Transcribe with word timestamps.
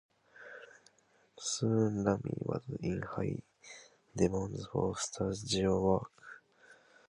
Soon 1.37 2.03
Rami 2.03 2.33
was 2.39 2.63
in 2.79 3.03
high 3.03 3.37
demand 4.15 4.57
for 4.71 4.97
studio 4.97 5.79
work. 5.79 6.11